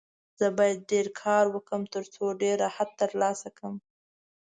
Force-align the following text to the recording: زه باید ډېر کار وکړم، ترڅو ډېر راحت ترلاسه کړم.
زه 0.39 0.47
باید 0.57 0.87
ډېر 0.91 1.07
کار 1.21 1.45
وکړم، 1.49 1.83
ترڅو 1.93 2.23
ډېر 2.41 2.55
راحت 2.65 2.89
ترلاسه 3.01 3.47
کړم. 3.57 3.75